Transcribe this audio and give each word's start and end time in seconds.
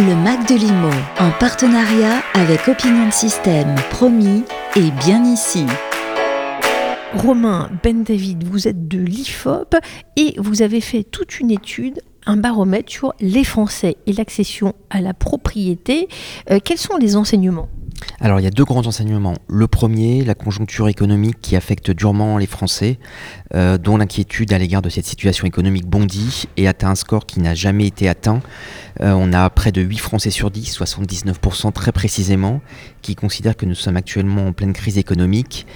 Le 0.00 0.16
Mac 0.16 0.48
de 0.48 0.54
Limo, 0.54 0.88
en 1.18 1.30
partenariat 1.38 2.22
avec 2.32 2.68
Opinion 2.68 3.06
de 3.06 3.12
Système, 3.12 3.74
promis 3.90 4.44
et 4.74 4.90
bien 4.92 5.22
ici. 5.24 5.66
Romain 7.12 7.68
Ben 7.82 8.02
David, 8.02 8.44
vous 8.44 8.66
êtes 8.66 8.88
de 8.88 8.96
l'IFOP 8.96 9.76
et 10.16 10.34
vous 10.38 10.62
avez 10.62 10.80
fait 10.80 11.02
toute 11.02 11.38
une 11.38 11.50
étude 11.50 12.00
un 12.24 12.38
baromètre 12.38 12.90
sur 12.90 13.12
les 13.20 13.44
Français 13.44 13.98
et 14.06 14.14
l'accession 14.14 14.74
à 14.88 15.02
la 15.02 15.12
propriété. 15.12 16.08
Euh, 16.50 16.60
quels 16.64 16.78
sont 16.78 16.96
les 16.96 17.16
enseignements? 17.16 17.68
Alors 18.20 18.40
il 18.40 18.42
y 18.42 18.46
a 18.46 18.50
deux 18.50 18.64
grands 18.64 18.86
enseignements. 18.86 19.36
Le 19.48 19.66
premier, 19.66 20.24
la 20.24 20.34
conjoncture 20.34 20.88
économique 20.88 21.40
qui 21.40 21.56
affecte 21.56 21.90
durement 21.90 22.38
les 22.38 22.46
Français, 22.46 22.98
euh, 23.54 23.78
dont 23.78 23.96
l'inquiétude 23.96 24.52
à 24.52 24.58
l'égard 24.58 24.82
de 24.82 24.88
cette 24.88 25.06
situation 25.06 25.46
économique 25.46 25.86
bondit 25.86 26.44
et 26.56 26.68
atteint 26.68 26.90
un 26.90 26.94
score 26.94 27.26
qui 27.26 27.40
n'a 27.40 27.54
jamais 27.54 27.86
été 27.86 28.08
atteint. 28.08 28.40
Euh, 29.00 29.12
on 29.12 29.32
a 29.32 29.48
près 29.50 29.72
de 29.72 29.80
8 29.80 29.98
Français 29.98 30.30
sur 30.30 30.50
10, 30.50 30.78
79% 30.78 31.72
très 31.72 31.92
précisément, 31.92 32.60
qui 33.02 33.14
considèrent 33.14 33.56
que 33.56 33.66
nous 33.66 33.74
sommes 33.74 33.96
actuellement 33.96 34.46
en 34.46 34.52
pleine 34.52 34.72
crise 34.72 34.98
économique 34.98 35.66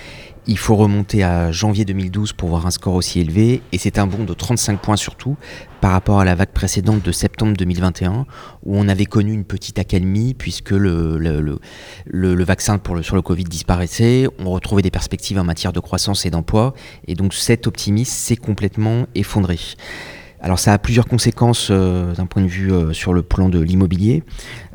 il 0.46 0.58
faut 0.58 0.76
remonter 0.76 1.22
à 1.22 1.52
janvier 1.52 1.84
2012 1.84 2.32
pour 2.34 2.50
voir 2.50 2.66
un 2.66 2.70
score 2.70 2.94
aussi 2.94 3.20
élevé, 3.20 3.62
et 3.72 3.78
c'est 3.78 3.98
un 3.98 4.06
bond 4.06 4.24
de 4.24 4.34
35 4.34 4.80
points 4.80 4.96
surtout 4.96 5.36
par 5.80 5.92
rapport 5.92 6.20
à 6.20 6.24
la 6.24 6.34
vague 6.34 6.50
précédente 6.50 7.02
de 7.02 7.12
septembre 7.12 7.54
2021, 7.56 8.26
où 8.64 8.76
on 8.76 8.88
avait 8.88 9.06
connu 9.06 9.32
une 9.32 9.44
petite 9.44 9.78
accalmie 9.78 10.34
puisque 10.34 10.70
le, 10.70 11.18
le, 11.18 12.44
vaccin 12.44 12.78
pour 12.78 12.94
le, 12.94 13.02
sur 13.02 13.16
le 13.16 13.22
Covid 13.22 13.44
disparaissait, 13.44 14.26
on 14.38 14.50
retrouvait 14.50 14.82
des 14.82 14.90
perspectives 14.90 15.38
en 15.38 15.44
matière 15.44 15.72
de 15.72 15.80
croissance 15.80 16.26
et 16.26 16.30
d'emploi, 16.30 16.74
et 17.06 17.14
donc 17.14 17.34
cet 17.34 17.66
optimisme 17.66 18.12
s'est 18.12 18.36
complètement 18.36 19.06
effondré. 19.14 19.58
Alors 20.44 20.58
ça 20.58 20.74
a 20.74 20.78
plusieurs 20.78 21.06
conséquences 21.06 21.68
euh, 21.70 22.12
d'un 22.12 22.26
point 22.26 22.42
de 22.42 22.48
vue 22.48 22.70
euh, 22.70 22.92
sur 22.92 23.14
le 23.14 23.22
plan 23.22 23.48
de 23.48 23.58
l'immobilier. 23.58 24.22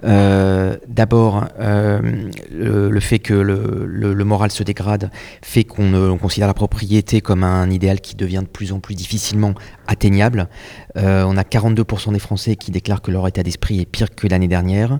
Euh, 0.04 0.78
d'abord, 0.88 1.46
le, 1.60 3.00
fait 3.02 3.20
que 3.20 3.34
le, 3.36 4.26
moral 4.26 4.50
se 4.50 4.64
dégrade 4.64 5.12
fait 5.44 5.66
qu'on 5.66 6.18
considère 6.18 6.48
la 6.48 6.54
propriété 6.56 7.22
comme 7.22 7.44
un 7.44 7.70
idéal 7.70 8.02
qui 8.02 8.16
devient 8.16 8.42
de 8.42 8.48
plus 8.48 8.72
en 8.72 8.80
plus 8.80 8.96
difficilement 8.96 9.54
atteignable. 9.88 10.48
on 10.96 11.38
a 11.38 11.44
42% 11.44 12.14
des 12.14 12.20
Français 12.20 12.56
qui 12.56 12.72
déclarent 12.72 13.02
que 13.02 13.12
leur 13.12 13.28
état 13.28 13.44
d'esprit 13.44 13.82
est 13.82 13.86
pire 13.86 14.16
que 14.16 14.28
l'année 14.28 14.48
dernière. 14.48 15.00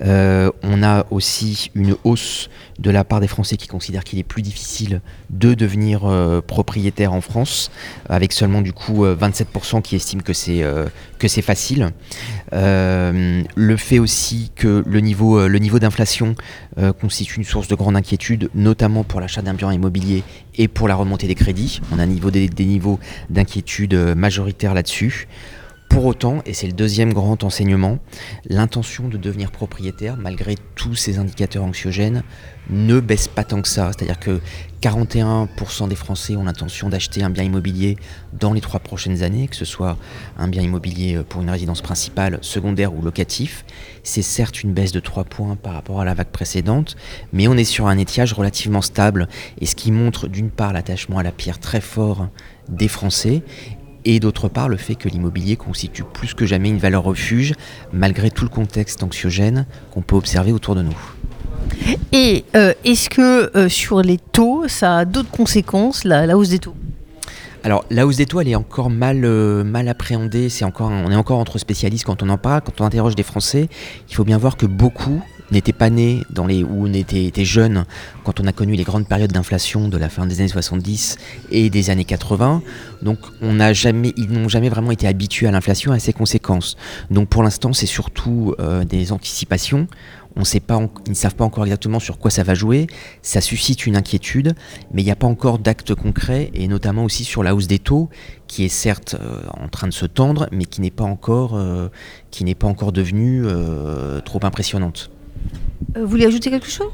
on 0.00 0.82
a 0.82 1.04
aussi 1.10 1.70
une 1.74 1.94
hausse 2.04 2.48
de 2.78 2.90
la 2.90 3.04
part 3.04 3.20
des 3.20 3.28
Français 3.28 3.58
qui 3.58 3.68
considèrent 3.68 4.04
qu'il 4.04 4.18
est 4.18 4.24
plus 4.24 4.42
difficile 4.42 5.02
de 5.28 5.52
devenir 5.52 6.10
propriétaire 6.46 7.12
en 7.12 7.20
France, 7.20 7.70
avec 8.08 8.32
seulement 8.32 8.62
du 8.62 8.72
coup 8.72 9.04
27% 9.04 9.82
qui 9.82 9.96
estiment 9.96 10.07
que 10.16 10.32
c'est 10.32 10.62
euh, 10.62 10.86
que 11.18 11.28
c'est 11.28 11.42
facile. 11.42 11.90
Euh, 12.52 13.42
le 13.54 13.76
fait 13.76 13.98
aussi 13.98 14.50
que 14.56 14.82
le 14.86 15.00
niveau, 15.00 15.38
euh, 15.38 15.78
d'inflation 15.78 16.34
constitue 17.00 17.38
une 17.38 17.44
source 17.44 17.68
de 17.68 17.74
grande 17.74 17.96
inquiétude, 17.96 18.50
notamment 18.54 19.04
pour 19.04 19.20
l'achat 19.20 19.42
d'un 19.42 19.54
bien 19.54 19.72
immobilier 19.72 20.22
et 20.56 20.68
pour 20.68 20.88
la 20.88 20.94
remontée 20.94 21.26
des 21.26 21.34
crédits. 21.34 21.80
On 21.92 21.98
a 21.98 22.06
niveau 22.06 22.30
des, 22.30 22.48
niveaux 22.48 22.98
d'inquiétude 23.30 23.94
majoritaires 24.16 24.74
là-dessus. 24.74 25.26
Pour 25.88 26.04
autant, 26.04 26.42
et 26.46 26.52
c'est 26.52 26.66
le 26.66 26.74
deuxième 26.74 27.12
grand 27.12 27.42
enseignement, 27.44 27.98
l'intention 28.44 29.08
de 29.08 29.16
devenir 29.16 29.50
propriétaire, 29.50 30.16
malgré 30.16 30.54
tous 30.74 30.94
ces 30.94 31.18
indicateurs 31.18 31.64
anxiogènes, 31.64 32.22
ne 32.70 33.00
baisse 33.00 33.26
pas 33.26 33.42
tant 33.42 33.62
que 33.62 33.68
ça. 33.68 33.90
C'est-à-dire 33.92 34.20
que 34.20 34.40
41% 34.82 35.88
des 35.88 35.96
Français 35.96 36.36
ont 36.36 36.44
l'intention 36.44 36.88
d'acheter 36.88 37.22
un 37.22 37.30
bien 37.30 37.42
immobilier 37.42 37.96
dans 38.38 38.52
les 38.52 38.60
trois 38.60 38.80
prochaines 38.80 39.22
années, 39.22 39.48
que 39.48 39.56
ce 39.56 39.64
soit 39.64 39.96
un 40.36 40.46
bien 40.46 40.62
immobilier 40.62 41.20
pour 41.28 41.40
une 41.42 41.50
résidence 41.50 41.80
principale, 41.80 42.38
secondaire 42.42 42.94
ou 42.94 43.02
locatif. 43.02 43.64
C'est 44.04 44.22
certes 44.22 44.62
une 44.62 44.72
baisse 44.72 44.92
de 44.92 45.00
3 45.00 45.24
points 45.24 45.56
par 45.56 45.72
rapport 45.72 46.00
à 46.00 46.04
la 46.04 46.14
vague 46.14 46.28
précédente, 46.28 46.96
mais 47.32 47.48
on 47.48 47.56
est 47.56 47.64
sur 47.64 47.86
un 47.86 47.98
étiage 47.98 48.34
relativement 48.34 48.82
stable, 48.82 49.26
et 49.60 49.66
ce 49.66 49.74
qui 49.74 49.90
montre 49.90 50.28
d'une 50.28 50.50
part 50.50 50.72
l'attachement 50.72 51.18
à 51.18 51.22
la 51.22 51.32
pierre 51.32 51.58
très 51.58 51.80
fort 51.80 52.28
des 52.68 52.88
Français 52.88 53.42
et 54.08 54.20
d'autre 54.20 54.48
part 54.48 54.70
le 54.70 54.78
fait 54.78 54.94
que 54.94 55.08
l'immobilier 55.08 55.56
constitue 55.56 56.02
plus 56.02 56.32
que 56.32 56.46
jamais 56.46 56.70
une 56.70 56.78
valeur 56.78 57.04
refuge 57.04 57.52
malgré 57.92 58.30
tout 58.30 58.44
le 58.44 58.50
contexte 58.50 59.02
anxiogène 59.02 59.66
qu'on 59.90 60.00
peut 60.00 60.16
observer 60.16 60.50
autour 60.50 60.74
de 60.74 60.82
nous. 60.82 60.96
Et 62.12 62.46
euh, 62.56 62.72
est-ce 62.86 63.10
que 63.10 63.54
euh, 63.54 63.68
sur 63.68 64.00
les 64.00 64.16
taux, 64.16 64.66
ça 64.66 64.98
a 64.98 65.04
d'autres 65.04 65.30
conséquences, 65.30 66.04
la, 66.04 66.38
hausse 66.38 66.48
des 66.48 66.58
taux? 66.58 66.74
Alors 67.64 67.84
la 67.90 68.06
hausse 68.06 68.16
des 68.16 68.24
taux, 68.24 68.40
elle 68.40 68.48
est 68.48 68.54
encore 68.54 68.88
mal, 68.88 69.26
euh, 69.26 69.62
mal 69.62 69.88
appréhendée. 69.88 70.48
C'est 70.48 70.64
encore, 70.64 70.90
on 70.90 71.10
est 71.10 71.16
encore 71.16 71.38
entre 71.38 71.58
spécialistes 71.58 72.06
quand 72.06 72.22
on 72.22 72.30
en 72.30 72.38
parle, 72.38 72.62
quand 72.62 72.80
on 72.80 72.84
interroge 72.84 73.14
des 73.14 73.22
Français. 73.22 73.68
Il 74.08 74.14
faut 74.14 74.24
bien 74.24 74.38
voir 74.38 74.56
que 74.56 74.64
beaucoup 74.64 75.22
n'était 75.50 75.72
pas 75.72 75.90
né 75.90 76.22
dans 76.30 76.46
les, 76.46 76.62
ou 76.62 76.86
on 76.86 76.92
était, 76.92 77.32
jeune 77.44 77.84
quand 78.24 78.40
on 78.40 78.46
a 78.46 78.52
connu 78.52 78.74
les 78.74 78.84
grandes 78.84 79.06
périodes 79.06 79.32
d'inflation 79.32 79.88
de 79.88 79.96
la 79.96 80.08
fin 80.08 80.26
des 80.26 80.40
années 80.40 80.48
70 80.48 81.16
et 81.50 81.70
des 81.70 81.90
années 81.90 82.04
80. 82.04 82.62
Donc 83.02 83.18
on 83.40 83.54
n'a 83.54 83.72
jamais, 83.72 84.12
ils 84.16 84.30
n'ont 84.30 84.48
jamais 84.48 84.68
vraiment 84.68 84.90
été 84.90 85.06
habitués 85.06 85.46
à 85.46 85.50
l'inflation 85.50 85.92
et 85.92 85.96
à 85.96 86.00
ses 86.00 86.12
conséquences. 86.12 86.76
Donc 87.10 87.28
pour 87.28 87.42
l'instant, 87.42 87.72
c'est 87.72 87.86
surtout 87.86 88.54
euh, 88.58 88.84
des 88.84 89.12
anticipations. 89.12 89.86
On 90.36 90.44
sait 90.44 90.60
pas, 90.60 90.80
ils 91.06 91.10
ne 91.10 91.14
savent 91.14 91.34
pas 91.34 91.44
encore 91.44 91.64
exactement 91.64 91.98
sur 91.98 92.18
quoi 92.18 92.30
ça 92.30 92.44
va 92.44 92.54
jouer. 92.54 92.86
Ça 93.22 93.40
suscite 93.40 93.86
une 93.86 93.96
inquiétude, 93.96 94.54
mais 94.92 95.02
il 95.02 95.04
n'y 95.04 95.10
a 95.10 95.16
pas 95.16 95.26
encore 95.26 95.58
d'actes 95.58 95.94
concrets, 95.94 96.50
et 96.54 96.68
notamment 96.68 97.04
aussi 97.04 97.24
sur 97.24 97.42
la 97.42 97.56
hausse 97.56 97.66
des 97.66 97.80
taux, 97.80 98.08
qui 98.46 98.64
est 98.64 98.68
certes 98.68 99.16
euh, 99.18 99.40
en 99.58 99.68
train 99.68 99.88
de 99.88 99.92
se 99.92 100.06
tendre, 100.06 100.46
mais 100.52 100.64
qui 100.64 100.80
n'est 100.80 100.92
pas 100.92 101.04
encore, 101.04 101.56
euh, 101.56 101.88
qui 102.30 102.44
n'est 102.44 102.54
pas 102.54 102.68
encore 102.68 102.92
devenue 102.92 103.46
trop 104.24 104.40
impressionnante. 104.44 105.10
Euh, 105.96 106.02
vous 106.02 106.08
voulez 106.08 106.26
ajouter 106.26 106.50
quelque 106.50 106.70
chose? 106.70 106.90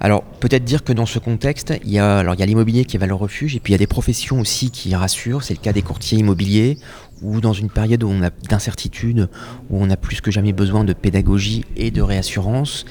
Alors 0.00 0.22
peut-être 0.22 0.64
dire 0.64 0.84
que 0.84 0.92
dans 0.92 1.06
ce 1.06 1.18
contexte, 1.18 1.74
il 1.84 1.90
y 1.90 1.98
a 1.98 2.18
alors 2.18 2.34
il 2.34 2.40
y 2.40 2.42
a 2.42 2.46
l'immobilier 2.46 2.84
qui 2.84 2.96
est 2.96 3.00
valeur 3.00 3.18
refuge 3.18 3.56
et 3.56 3.60
puis 3.60 3.72
il 3.72 3.74
y 3.74 3.76
a 3.76 3.78
des 3.78 3.86
professions 3.86 4.38
aussi 4.40 4.70
qui 4.70 4.94
rassurent. 4.94 5.42
C'est 5.42 5.54
le 5.54 5.60
cas 5.60 5.72
des 5.72 5.82
courtiers 5.82 6.18
immobiliers 6.18 6.78
ou 7.22 7.40
dans 7.40 7.52
une 7.52 7.70
période 7.70 8.02
où 8.02 8.08
on 8.08 8.22
a 8.22 8.30
d'incertitude, 8.48 9.28
où 9.70 9.82
on 9.82 9.88
a 9.90 9.96
plus 9.96 10.20
que 10.20 10.30
jamais 10.30 10.52
besoin 10.52 10.84
de 10.84 10.92
pédagogie 10.92 11.64
et 11.76 11.90
de 11.90 12.02
réassurance, 12.02 12.84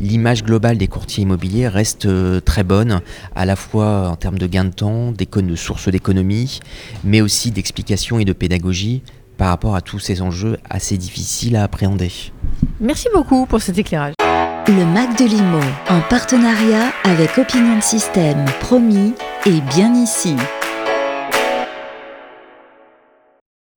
l'image 0.00 0.44
globale 0.44 0.78
des 0.78 0.86
courtiers 0.86 1.22
immobiliers 1.22 1.66
reste 1.68 2.06
euh, 2.06 2.40
très 2.40 2.62
bonne, 2.62 3.00
à 3.34 3.44
la 3.44 3.56
fois 3.56 4.08
en 4.08 4.16
termes 4.16 4.38
de 4.38 4.46
gain 4.46 4.64
de 4.64 4.70
temps, 4.70 5.12
de 5.12 5.56
sources 5.56 5.88
d'économie, 5.88 6.60
mais 7.02 7.20
aussi 7.20 7.50
d'explication 7.50 8.20
et 8.20 8.24
de 8.24 8.32
pédagogie 8.32 9.02
par 9.36 9.48
rapport 9.48 9.74
à 9.74 9.80
tous 9.80 9.98
ces 9.98 10.22
enjeux 10.22 10.58
assez 10.70 10.96
difficiles 10.96 11.56
à 11.56 11.64
appréhender. 11.64 12.12
Merci 12.80 13.08
beaucoup 13.12 13.46
pour 13.46 13.60
cet 13.60 13.78
éclairage. 13.78 14.14
Le 14.68 14.84
Mac 14.86 15.18
de 15.18 15.24
Limo, 15.24 15.60
en 15.88 16.00
partenariat 16.08 16.92
avec 17.02 17.36
Opinion 17.36 17.80
Système, 17.80 18.44
promis 18.60 19.12
et 19.44 19.60
bien 19.74 19.92
ici. 19.94 20.36